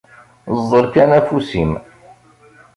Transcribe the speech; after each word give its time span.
Ẓẓel 0.59 0.85
kan 0.93 1.11
afus-im! 1.19 1.71